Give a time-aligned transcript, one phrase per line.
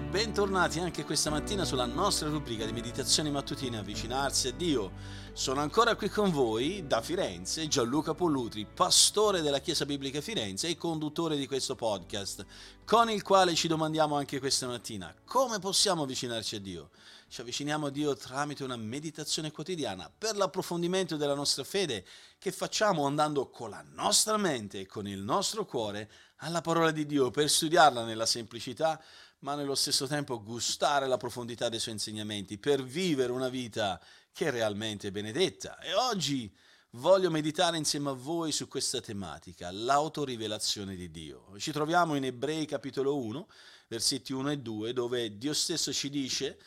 [0.00, 4.92] bentornati anche questa mattina sulla nostra rubrica di meditazioni mattutine Avvicinarsi a Dio.
[5.34, 10.78] Sono ancora qui con voi da Firenze Gianluca Pollutri, pastore della Chiesa Biblica Firenze e
[10.78, 12.46] conduttore di questo podcast,
[12.86, 16.88] con il quale ci domandiamo anche questa mattina come possiamo avvicinarci a Dio.
[17.34, 22.06] Ci avviciniamo a Dio tramite una meditazione quotidiana per l'approfondimento della nostra fede
[22.38, 27.06] che facciamo andando con la nostra mente e con il nostro cuore alla parola di
[27.06, 29.02] Dio per studiarla nella semplicità
[29.40, 34.00] ma nello stesso tempo gustare la profondità dei suoi insegnamenti per vivere una vita
[34.32, 35.76] che è realmente benedetta.
[35.80, 36.54] E oggi
[36.90, 41.46] voglio meditare insieme a voi su questa tematica, l'autorivelazione di Dio.
[41.58, 43.48] Ci troviamo in Ebrei capitolo 1,
[43.88, 46.58] versetti 1 e 2, dove Dio stesso ci dice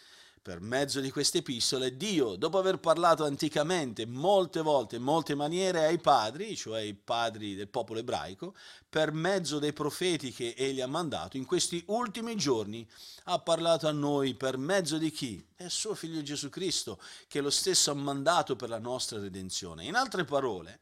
[0.48, 5.84] per mezzo di queste epistole, Dio, dopo aver parlato anticamente molte volte, in molte maniere
[5.84, 8.56] ai padri, cioè ai padri del popolo ebraico,
[8.88, 12.88] per mezzo dei profeti che egli ha mandato, in questi ultimi giorni
[13.26, 15.46] ha parlato a noi per mezzo di chi?
[15.54, 19.84] È suo figlio Gesù Cristo, che lo stesso ha mandato per la nostra redenzione.
[19.84, 20.80] In altre parole,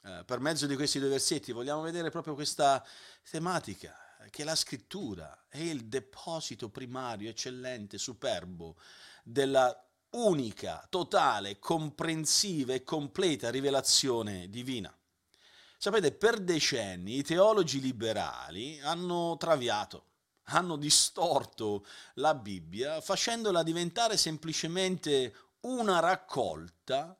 [0.00, 2.82] eh, per mezzo di questi due versetti vogliamo vedere proprio questa
[3.30, 8.76] tematica che la scrittura è il deposito primario, eccellente, superbo
[9.22, 9.76] della
[10.10, 14.96] unica, totale, comprensiva e completa rivelazione divina.
[15.76, 20.06] Sapete, per decenni i teologi liberali hanno traviato,
[20.44, 27.18] hanno distorto la Bibbia facendola diventare semplicemente una raccolta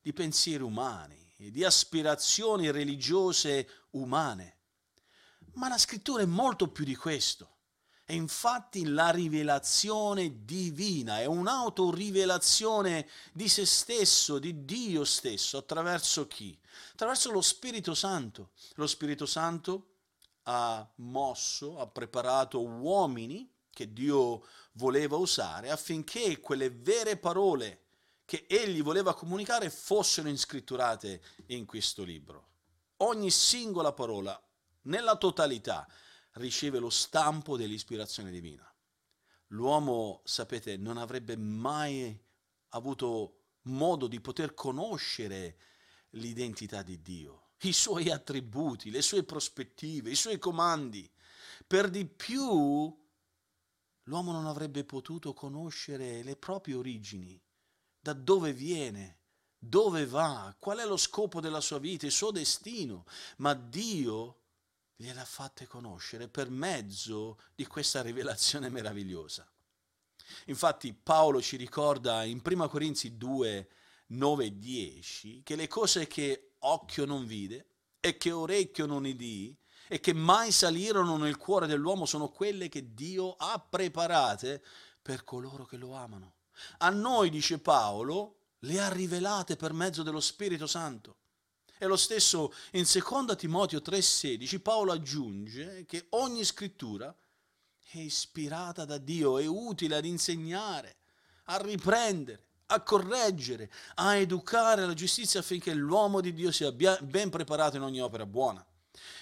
[0.00, 4.53] di pensieri umani, di aspirazioni religiose umane.
[5.54, 7.50] Ma la scrittura è molto più di questo.
[8.04, 16.58] È infatti la rivelazione divina, è un'autorivelazione di se stesso, di Dio stesso, attraverso chi?
[16.92, 18.50] Attraverso lo Spirito Santo.
[18.74, 19.92] Lo Spirito Santo
[20.42, 27.80] ha mosso, ha preparato uomini che Dio voleva usare affinché quelle vere parole
[28.24, 32.48] che egli voleva comunicare fossero inscritturate in questo libro.
[32.98, 34.40] Ogni singola parola
[34.84, 35.86] nella totalità
[36.32, 38.68] riceve lo stampo dell'ispirazione divina.
[39.48, 42.18] L'uomo, sapete, non avrebbe mai
[42.70, 45.58] avuto modo di poter conoscere
[46.10, 51.10] l'identità di Dio, i suoi attributi, le sue prospettive, i suoi comandi.
[51.66, 52.42] Per di più,
[54.02, 57.40] l'uomo non avrebbe potuto conoscere le proprie origini,
[58.00, 59.20] da dove viene,
[59.56, 63.04] dove va, qual è lo scopo della sua vita, il suo destino.
[63.38, 64.43] Ma Dio
[64.96, 69.48] gliel'ha fatte conoscere per mezzo di questa rivelazione meravigliosa.
[70.46, 73.68] Infatti Paolo ci ricorda in 1 Corinzi 2,
[74.06, 77.66] 9 e 10 che le cose che occhio non vide
[78.00, 79.56] e che orecchio non udì
[79.88, 84.62] e che mai salirono nel cuore dell'uomo sono quelle che Dio ha preparate
[85.02, 86.36] per coloro che lo amano.
[86.78, 91.16] A noi, dice Paolo, le ha rivelate per mezzo dello Spirito Santo.
[91.78, 97.14] E lo stesso in 2 Timoteo 3:16 Paolo aggiunge che ogni scrittura
[97.90, 100.96] è ispirata da Dio, è utile ad insegnare,
[101.44, 107.76] a riprendere, a correggere, a educare la giustizia affinché l'uomo di Dio sia ben preparato
[107.76, 108.64] in ogni opera buona.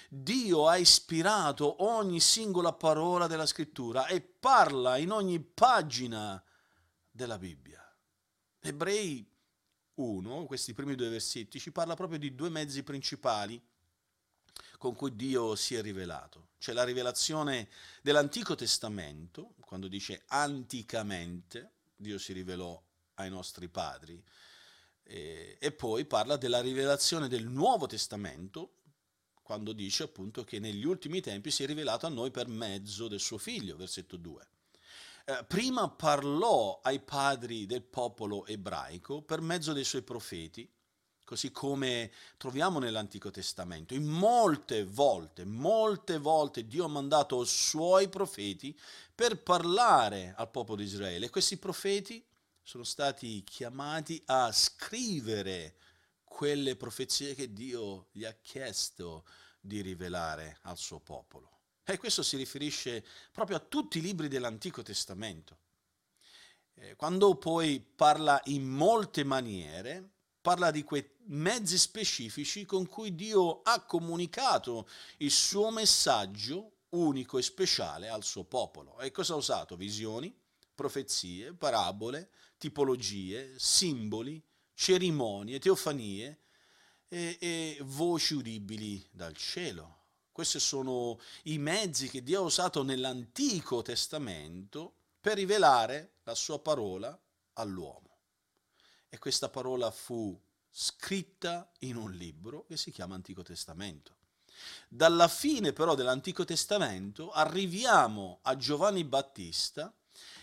[0.09, 6.41] Dio ha ispirato ogni singola parola della scrittura e parla in ogni pagina
[7.09, 7.83] della Bibbia.
[8.59, 9.32] Ebrei
[9.95, 13.61] 1, questi primi due versetti, ci parla proprio di due mezzi principali
[14.77, 16.49] con cui Dio si è rivelato.
[16.57, 17.69] C'è la rivelazione
[18.01, 22.81] dell'Antico Testamento, quando dice anticamente Dio si rivelò
[23.15, 24.21] ai nostri padri,
[25.03, 28.79] e, e poi parla della rivelazione del Nuovo Testamento,
[29.41, 33.19] quando dice appunto che negli ultimi tempi si è rivelato a noi per mezzo del
[33.19, 34.47] suo figlio, versetto 2.
[35.25, 40.69] Eh, prima parlò ai padri del popolo ebraico per mezzo dei suoi profeti,
[41.23, 43.93] così come troviamo nell'Antico Testamento.
[43.93, 48.77] In molte volte, molte volte Dio ha mandato i suoi profeti
[49.15, 51.29] per parlare al popolo di Israele.
[51.29, 52.21] Questi profeti
[52.61, 55.75] sono stati chiamati a scrivere
[56.25, 59.23] quelle profezie che Dio gli ha chiesto
[59.61, 61.52] di rivelare al suo popolo.
[61.85, 65.57] E questo si riferisce proprio a tutti i libri dell'Antico Testamento.
[66.75, 73.61] Eh, quando poi parla in molte maniere, parla di quei mezzi specifici con cui Dio
[73.63, 74.87] ha comunicato
[75.17, 78.99] il suo messaggio unico e speciale al suo popolo.
[78.99, 79.75] E cosa ha usato?
[79.75, 80.33] Visioni,
[80.73, 84.41] profezie, parabole, tipologie, simboli,
[84.73, 86.39] cerimonie, teofanie
[87.07, 90.02] e, e voci udibili dal cielo.
[90.33, 97.15] Questi sono i mezzi che Dio ha usato nell'Antico Testamento per rivelare la sua parola
[97.53, 98.17] all'uomo.
[99.09, 100.35] E questa parola fu
[100.71, 104.15] scritta in un libro che si chiama Antico Testamento.
[104.87, 109.93] Dalla fine però dell'Antico Testamento arriviamo a Giovanni Battista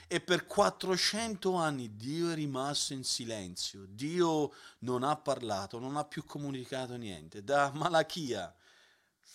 [0.06, 6.04] e per 400 anni Dio è rimasto in silenzio, Dio non ha parlato, non ha
[6.04, 7.42] più comunicato niente.
[7.42, 8.54] Da Malachia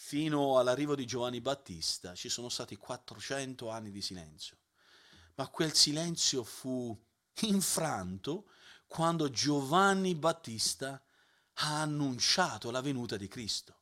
[0.06, 4.60] fino all'arrivo di Giovanni Battista ci sono stati 400 anni di silenzio.
[5.34, 6.96] Ma quel silenzio fu
[7.42, 8.52] infranto
[8.86, 11.04] quando Giovanni Battista
[11.54, 13.80] ha annunciato la venuta di Cristo.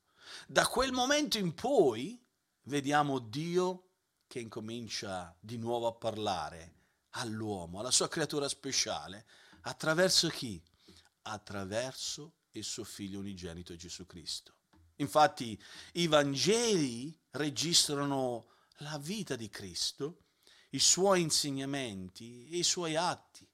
[0.47, 2.17] Da quel momento in poi
[2.63, 3.89] vediamo Dio
[4.25, 6.75] che incomincia di nuovo a parlare
[7.15, 9.25] all'uomo, alla sua creatura speciale,
[9.63, 10.63] attraverso chi?
[11.23, 14.55] Attraverso il suo figlio unigenito Gesù Cristo.
[14.97, 15.59] Infatti
[15.93, 18.47] i Vangeli registrano
[18.77, 20.19] la vita di Cristo,
[20.69, 23.47] i suoi insegnamenti e i suoi atti,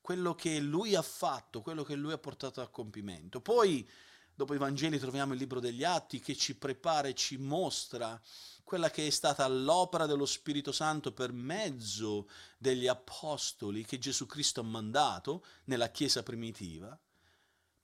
[0.00, 3.40] quello che lui ha fatto, quello che lui ha portato a compimento.
[3.40, 3.88] Poi
[4.36, 8.20] Dopo i Vangeli troviamo il libro degli Atti che ci prepara e ci mostra
[8.64, 12.28] quella che è stata l'opera dello Spirito Santo per mezzo
[12.58, 16.98] degli apostoli che Gesù Cristo ha mandato nella Chiesa primitiva.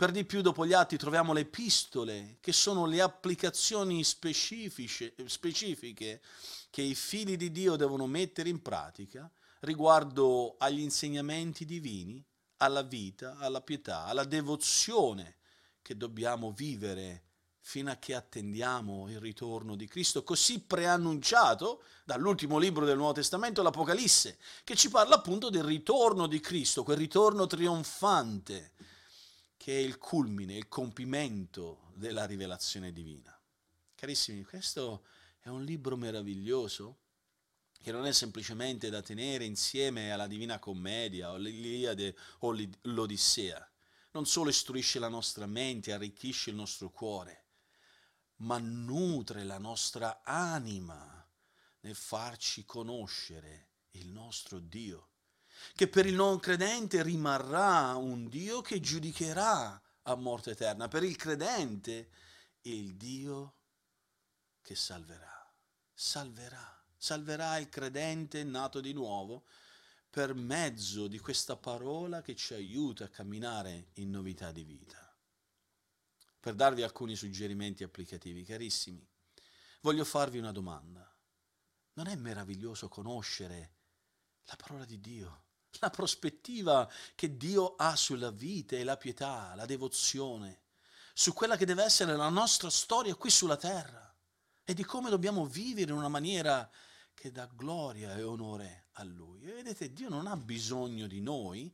[0.00, 5.12] Per di più, dopo gli atti, troviamo le epistole, che sono le applicazioni specifiche,
[6.70, 12.24] che i figli di Dio devono mettere in pratica riguardo agli insegnamenti divini,
[12.56, 15.36] alla vita, alla pietà, alla devozione
[15.82, 17.24] che dobbiamo vivere
[17.60, 23.60] fino a che attendiamo il ritorno di Cristo, così preannunciato dall'ultimo libro del Nuovo Testamento,
[23.60, 28.72] l'Apocalisse, che ci parla appunto del ritorno di Cristo, quel ritorno trionfante
[29.60, 33.38] che è il culmine, il compimento della rivelazione divina.
[33.94, 35.04] Carissimi, questo
[35.38, 37.00] è un libro meraviglioso
[37.82, 43.70] che non è semplicemente da tenere insieme alla Divina Commedia o l'Iliade o l'Odissea
[44.12, 47.44] non solo istruisce la nostra mente, arricchisce il nostro cuore,
[48.36, 51.28] ma nutre la nostra anima
[51.80, 55.09] nel farci conoscere il nostro Dio,
[55.74, 61.16] che per il non credente rimarrà un Dio che giudicherà a morte eterna, per il
[61.16, 62.10] credente
[62.62, 63.56] il Dio
[64.62, 65.54] che salverà,
[65.92, 69.44] salverà, salverà il credente nato di nuovo
[70.10, 75.06] per mezzo di questa parola che ci aiuta a camminare in novità di vita.
[76.40, 79.06] Per darvi alcuni suggerimenti applicativi, carissimi,
[79.82, 81.06] voglio farvi una domanda.
[81.94, 83.74] Non è meraviglioso conoscere
[84.44, 85.44] la parola di Dio,
[85.78, 90.62] la prospettiva che Dio ha sulla vita e la pietà, la devozione,
[91.14, 94.14] su quella che deve essere la nostra storia qui sulla terra
[94.64, 96.68] e di come dobbiamo vivere in una maniera
[97.14, 99.42] che dà gloria e onore a Lui.
[99.42, 101.72] E vedete, Dio non ha bisogno di noi,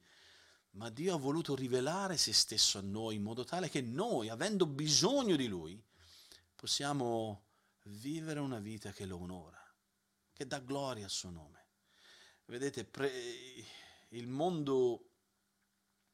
[0.70, 4.66] ma Dio ha voluto rivelare se stesso a noi in modo tale che noi, avendo
[4.66, 5.82] bisogno di Lui,
[6.54, 7.44] possiamo
[7.84, 9.62] vivere una vita che lo onora,
[10.32, 11.64] che dà gloria al suo nome.
[12.46, 13.64] Vedete, pre-
[14.08, 15.02] il mondo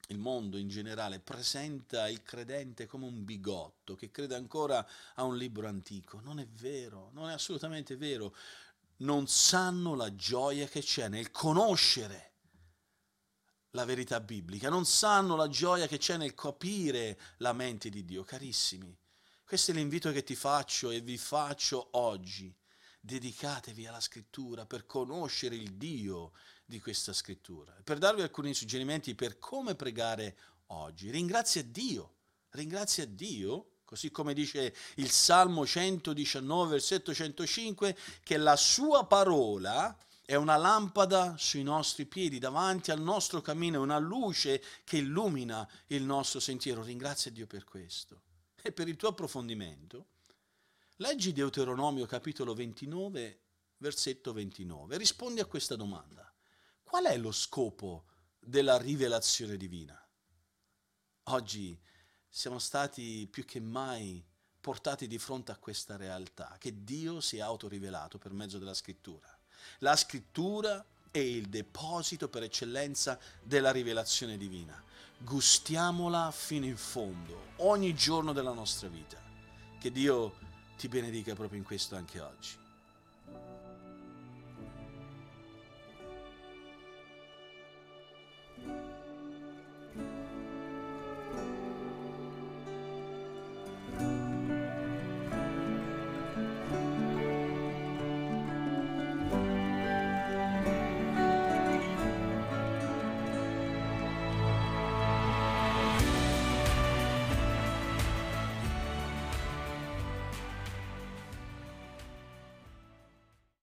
[0.09, 5.39] il mondo in generale presenta il credente come un bigotto che crede ancora a un
[5.39, 6.21] libro antico.
[6.21, 8.35] Non è vero, non è assolutamente vero
[9.03, 12.31] non sanno la gioia che c'è nel conoscere
[13.71, 18.23] la verità biblica, non sanno la gioia che c'è nel capire la mente di Dio.
[18.23, 18.97] Carissimi,
[19.45, 22.55] questo è l'invito che ti faccio e vi faccio oggi.
[23.01, 26.33] Dedicatevi alla scrittura per conoscere il Dio
[26.65, 27.73] di questa scrittura.
[27.85, 30.37] Per darvi alcuni suggerimenti per come pregare
[30.69, 31.11] oggi.
[31.11, 32.15] Ringrazia Dio,
[32.51, 40.35] ringrazia Dio così come dice il Salmo 119, versetto 105, che la sua parola è
[40.35, 46.05] una lampada sui nostri piedi, davanti al nostro cammino, è una luce che illumina il
[46.05, 46.83] nostro sentiero.
[46.83, 48.23] Ringrazia Dio per questo.
[48.63, 50.07] E per il tuo approfondimento,
[50.97, 53.41] leggi Deuteronomio capitolo 29,
[53.77, 54.97] versetto 29.
[54.97, 56.32] Rispondi a questa domanda.
[56.93, 58.05] Qual è lo scopo
[58.39, 59.99] della rivelazione divina?
[61.31, 61.81] Oggi
[62.29, 64.23] siamo stati più che mai
[64.61, 69.27] portati di fronte a questa realtà, che Dio si è autorivelato per mezzo della scrittura.
[69.79, 74.79] La scrittura è il deposito per eccellenza della rivelazione divina.
[75.17, 79.19] Gustiamola fino in fondo, ogni giorno della nostra vita.
[79.81, 80.37] Che Dio
[80.77, 82.62] ti benedica proprio in questo anche oggi.